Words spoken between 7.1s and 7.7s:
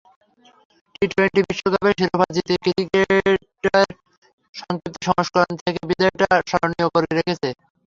রেখেছেন।